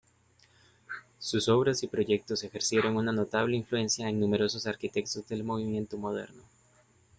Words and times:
Sus 1.19 1.47
obras 1.47 1.83
y 1.83 1.87
proyectos 1.87 2.43
ejercieron 2.43 2.95
una 2.97 3.11
notable 3.11 3.55
influencia 3.55 4.09
en 4.09 4.19
numerosos 4.19 4.65
arquitectos 4.65 5.27
del 5.27 5.43
movimiento 5.43 5.95
moderno. 5.95 6.41